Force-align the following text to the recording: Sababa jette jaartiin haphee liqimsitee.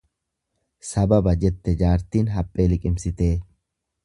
Sababa 0.91 1.33
jette 1.43 1.75
jaartiin 1.83 2.33
haphee 2.39 2.67
liqimsitee. 2.73 3.33